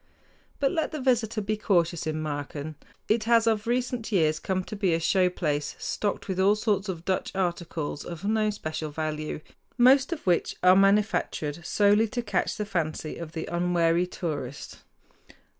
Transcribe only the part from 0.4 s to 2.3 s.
But let the visitor be cautious in